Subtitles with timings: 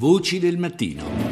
[0.00, 1.29] Voci del mattino.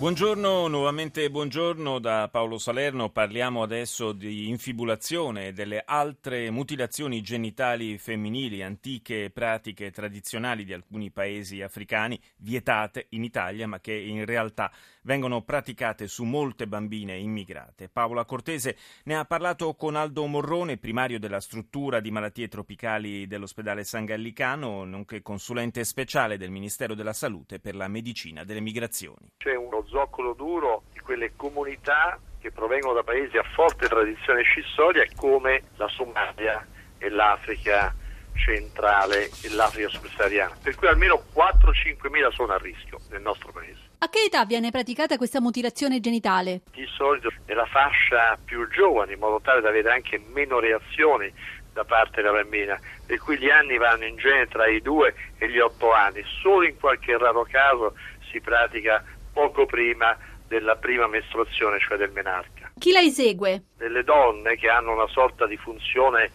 [0.00, 3.10] Buongiorno, nuovamente buongiorno da Paolo Salerno.
[3.10, 11.10] Parliamo adesso di infibulazione e delle altre mutilazioni genitali femminili, antiche pratiche tradizionali di alcuni
[11.10, 14.72] paesi africani, vietate in Italia, ma che in realtà
[15.02, 17.90] vengono praticate su molte bambine immigrate.
[17.90, 23.84] Paola Cortese ne ha parlato con Aldo Morrone, primario della struttura di malattie tropicali dell'ospedale
[23.84, 29.32] San Gallicano, nonché consulente speciale del Ministero della Salute per la medicina delle migrazioni.
[29.36, 35.04] C'è uno zoccolo duro di quelle comunità che provengono da paesi a forte tradizione scissoria
[35.16, 37.94] come la Somalia e l'Africa
[38.34, 43.88] centrale e l'Africa subsahariana, per cui almeno 4-5 mila sono a rischio nel nostro paese.
[43.98, 46.62] A che età viene praticata questa mutilazione genitale?
[46.72, 51.30] Di solito nella fascia più giovane, in modo tale da avere anche meno reazioni
[51.74, 55.50] da parte della bambina, per cui gli anni vanno in genere tra i 2 e
[55.50, 56.24] gli 8 anni.
[56.40, 57.94] Solo in qualche raro caso
[58.30, 60.16] si pratica poco prima
[60.46, 62.72] della prima mestruazione, cioè del menarca.
[62.76, 63.62] Chi la esegue?
[63.76, 66.30] Delle donne che hanno una sorta di funzione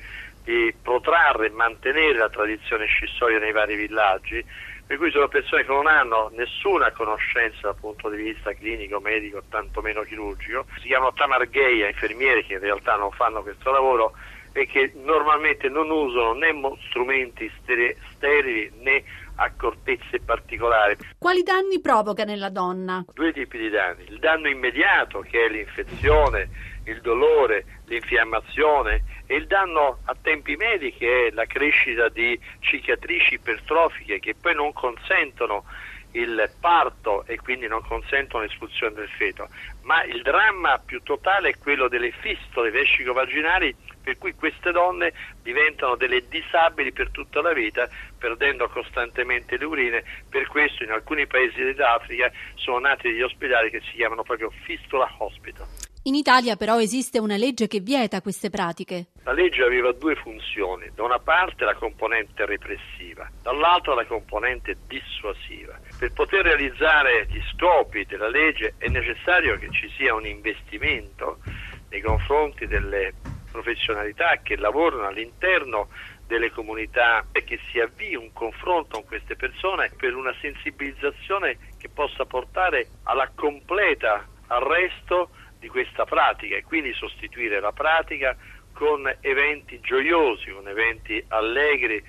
[0.45, 4.45] di protrarre e mantenere la tradizione scissoria nei vari villaggi,
[4.85, 9.41] per cui sono persone che non hanno nessuna conoscenza dal punto di vista clinico, medico,
[9.49, 14.13] tantomeno chirurgico, si chiamano tamargheia, infermieri che in realtà non fanno questo lavoro
[14.53, 16.53] e che normalmente non usano né
[16.87, 19.03] strumenti sterili né
[19.36, 20.97] accortezze particolari.
[21.17, 23.05] Quali danni provoca nella donna?
[23.14, 24.05] Due tipi di danni.
[24.08, 26.50] Il danno immediato che è l'infezione,
[26.86, 33.36] il dolore, l'infiammazione e il danno a tempi medi che è la crescita di cicatrici
[33.36, 35.64] ipertrofiche che poi non consentono
[36.11, 39.49] il parto e quindi non consentono l'espulsione del feto,
[39.86, 45.95] ma il dramma più totale è quello delle fistole vescico-vaginali per cui queste donne diventano
[45.95, 51.64] delle disabili per tutta la vita, perdendo costantemente le urine, per questo in alcuni paesi
[51.64, 55.84] dell'Africa sono nati degli ospedali che si chiamano proprio Fistula Hospital.
[56.08, 59.08] In Italia però esiste una legge che vieta queste pratiche.
[59.23, 65.80] La legge aveva due funzioni, da una parte la componente repressiva, dall'altra la componente dissuasiva.
[65.98, 71.39] Per poter realizzare gli scopi della legge è necessario che ci sia un investimento
[71.89, 73.15] nei confronti delle
[73.52, 75.88] professionalità che lavorano all'interno
[76.27, 81.89] delle comunità e che si avvii un confronto con queste persone per una sensibilizzazione che
[81.89, 85.30] possa portare alla completa arresto
[85.60, 88.36] di questa pratica e quindi sostituire la pratica
[88.73, 92.04] con eventi gioiosi, con eventi allegri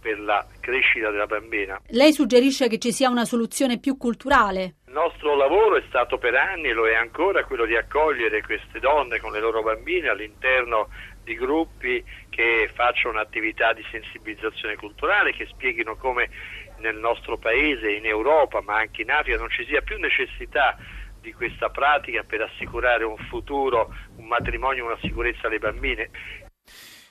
[0.00, 1.80] per la crescita della bambina.
[1.88, 4.76] Lei suggerisce che ci sia una soluzione più culturale?
[4.86, 8.78] Il nostro lavoro è stato per anni e lo è ancora quello di accogliere queste
[8.78, 10.88] donne con le loro bambine all'interno
[11.24, 16.30] di gruppi che facciano un'attività di sensibilizzazione culturale, che spieghino come
[16.78, 20.76] nel nostro paese, in Europa, ma anche in Africa non ci sia più necessità
[21.26, 26.10] di questa pratica per assicurare un futuro, un matrimonio, una sicurezza alle bambine.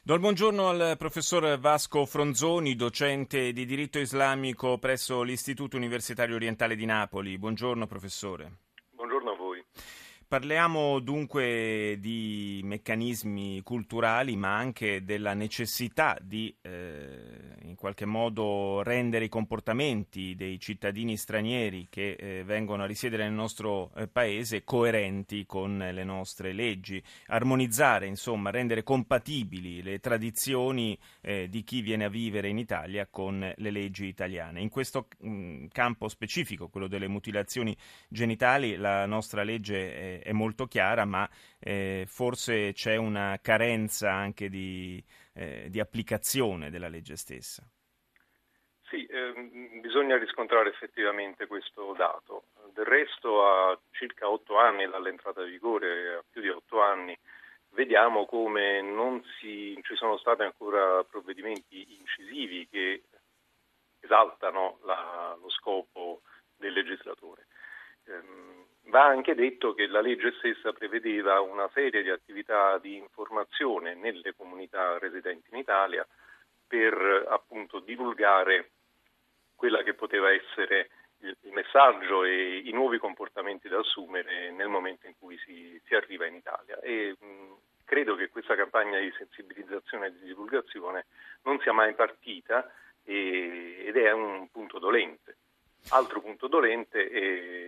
[0.02, 6.78] Do il buongiorno al professor Vasco Fronzoni, docente di diritto islamico presso l'Istituto Universitario Orientale
[6.78, 7.38] di Napoli.
[7.38, 8.60] Buongiorno professore.
[8.92, 9.66] Buongiorno a voi.
[10.26, 17.35] Parliamo dunque di meccanismi culturali, ma anche della necessità di eh,
[17.76, 23.34] in qualche modo rendere i comportamenti dei cittadini stranieri che eh, vengono a risiedere nel
[23.34, 31.50] nostro eh, paese coerenti con le nostre leggi, armonizzare, insomma, rendere compatibili le tradizioni eh,
[31.50, 34.62] di chi viene a vivere in Italia con le leggi italiane.
[34.62, 37.76] In questo mh, mm, campo specifico, quello delle mutilazioni
[38.08, 44.50] genitali, la nostra legge è, è molto chiara, ma eh, forse c'è una carenza anche
[44.50, 45.04] di
[45.36, 47.64] eh, di applicazione della legge stessa.
[48.88, 52.46] Sì, ehm, bisogna riscontrare effettivamente questo dato.
[52.74, 57.18] Del resto, a circa otto anni dall'entrata in vigore, a più di otto anni,
[57.70, 63.04] vediamo come non si, ci sono stati ancora provvedimenti incisivi che
[64.00, 66.22] esaltano la, lo scopo
[66.56, 67.48] del legislatore.
[68.06, 68.66] Ehm,
[68.96, 74.34] Va anche detto che la legge stessa prevedeva una serie di attività di informazione nelle
[74.34, 76.08] comunità residenti in Italia
[76.66, 78.70] per appunto divulgare
[79.54, 85.16] quella che poteva essere il, messaggio e i nuovi comportamenti da assumere nel momento in
[85.20, 86.80] cui si, si arriva in Italia.
[86.80, 87.54] E, mh,
[87.84, 91.08] credo che questa campagna di sensibilizzazione e di divulgazione
[91.44, 92.72] non sia mai partita
[93.04, 95.36] e, ed è un punto dolente.
[95.90, 97.65] Altro punto dolente è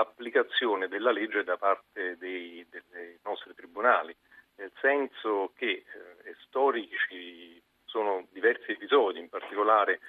[0.00, 4.16] l'applicazione della legge da parte dei, dei nostri tribunali,
[4.56, 5.84] nel senso che
[6.24, 10.00] eh, storici sono diversi episodi, in particolare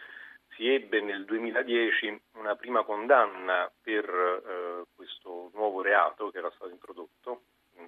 [0.55, 6.51] si ebbe nel 2010 mh, una prima condanna per eh, questo nuovo reato che era
[6.51, 7.43] stato introdotto,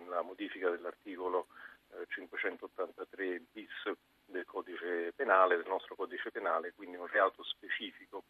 [0.08, 1.48] la modifica dell'articolo
[1.94, 3.92] eh, 583 bis
[4.26, 8.24] del codice penale, del nostro codice penale, quindi un reato specifico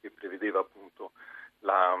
[0.00, 1.12] che prevedeva appunto
[1.60, 1.96] la,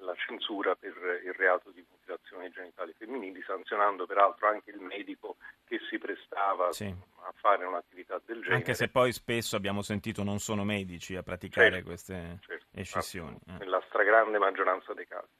[0.00, 0.92] la censura per
[1.24, 6.86] il reato di mutilazioni genitali femminili, sanzionando peraltro anche il medico che si prestava sì.
[6.86, 8.54] a fare un'attività del genere.
[8.54, 13.38] Anche se poi spesso abbiamo sentito non sono medici a praticare certo, queste certo, escissioni.
[13.46, 13.58] Eh.
[13.58, 15.32] Nella stragrande maggioranza dei casi.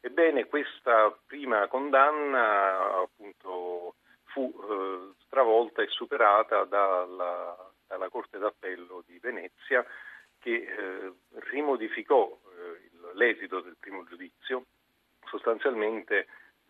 [0.00, 3.96] Ebbene, questa prima condanna appunto
[4.26, 9.84] fu eh, stravolta e superata dalla, dalla, Corte d'Appello di Venezia
[10.38, 11.12] che eh,
[11.50, 12.35] rimodificò
[13.16, 14.64] l'esito del primo giudizio
[15.26, 16.26] sostanzialmente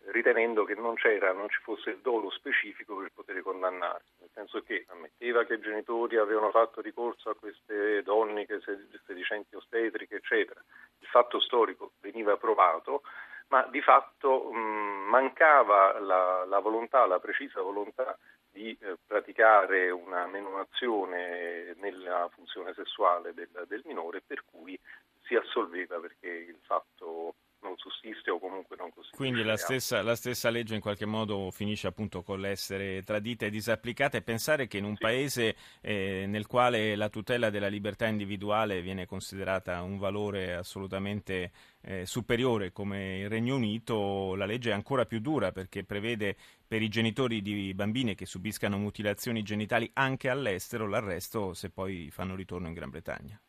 [0.07, 4.61] ritenendo che non c'era, non ci fosse il dolo specifico per poter condannare, nel senso
[4.61, 8.45] che ammetteva che i genitori avevano fatto ricorso a queste donne
[9.05, 10.61] sedicenti ostetriche, eccetera.
[10.99, 13.01] Il fatto storico veniva provato,
[13.49, 18.17] ma di fatto mh, mancava la, la, volontà, la precisa volontà
[18.49, 24.79] di eh, praticare una menomazione nella funzione sessuale del, del minore, per cui
[25.27, 29.15] si assolveva perché il fatto non sussiste o comunque non costituisce.
[29.15, 33.49] Quindi la stessa, la stessa, legge in qualche modo finisce appunto con l'essere tradita e
[33.49, 35.01] disapplicata e pensare che in un sì.
[35.01, 41.51] paese eh, nel quale la tutela della libertà individuale viene considerata un valore assolutamente
[41.81, 46.35] eh, superiore come il Regno Unito, la legge è ancora più dura perché prevede
[46.67, 52.35] per i genitori di bambine che subiscano mutilazioni genitali anche all'estero l'arresto se poi fanno
[52.35, 53.39] ritorno in Gran Bretagna.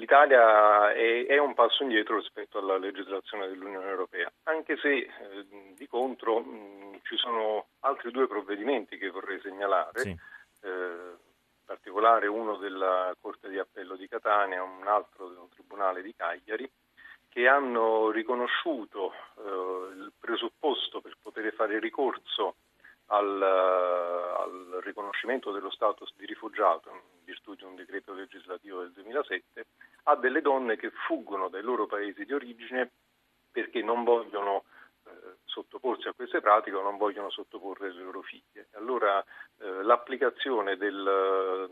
[0.00, 5.08] l'Italia è, è, un passo indietro rispetto alla legislazione dell'Unione Europea, anche se eh,
[5.76, 10.08] di contro mh, ci sono altri due provvedimenti che vorrei segnalare, sì.
[10.62, 16.02] eh, in particolare uno della Corte di Appello di Catania e un altro del Tribunale
[16.02, 16.68] di Cagliari,
[17.28, 22.56] che hanno riconosciuto eh, il presupposto per poter fare ricorso
[23.06, 29.66] al, al, riconoscimento dello status di rifugiato in virtù di un decreto legislativo del 2007
[30.04, 32.90] a delle donne che fuggono dai loro paesi di origine
[33.50, 34.64] perché non vogliono
[35.04, 35.10] eh,
[35.44, 38.68] sottoporsi a queste pratiche o non vogliono sottoporre le loro figlie.
[38.72, 39.22] Allora
[39.58, 41.68] eh, l'applicazione del,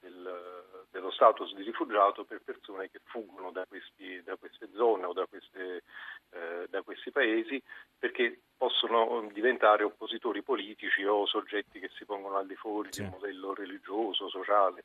[0.00, 0.62] del
[0.92, 5.26] dello status di rifugiato per persone che fuggono da, questi, da queste zone o da,
[5.26, 5.82] queste,
[6.30, 7.60] eh, da, questi paesi
[7.98, 13.00] perché possono diventare oppositori politici o soggetti che si pongono al di fuori sì.
[13.00, 14.84] del modello religioso, sociale.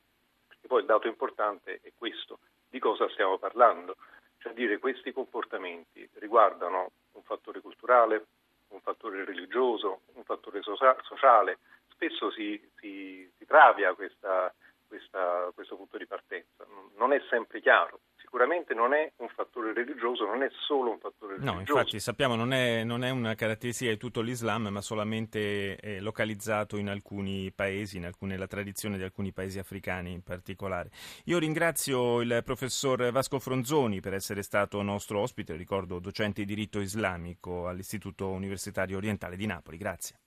[0.68, 3.96] Perché poi il dato importante è questo, di cosa stiamo parlando?
[4.40, 8.26] Cioè dire questi comportamenti riguardano un fattore culturale,
[8.70, 14.54] un fattore religioso, un fattore sociale, spesso si, si, si travia questa
[14.88, 16.66] questa, questo punto di partenza.
[16.96, 18.00] Non è sempre chiaro.
[18.30, 21.54] Sicuramente non è un fattore religioso, non è solo un fattore religioso.
[21.54, 26.76] No, infatti sappiamo non è, non è una caratteristica di tutto l'Islam, ma solamente localizzato
[26.76, 30.90] in alcuni paesi, in alcune, nella tradizione di alcuni paesi africani in particolare.
[31.26, 36.80] Io ringrazio il professor Vasco Fronzoni per essere stato nostro ospite, ricordo docente di diritto
[36.80, 39.78] islamico all'Istituto Universitario Orientale di Napoli.
[39.78, 40.16] Grazie.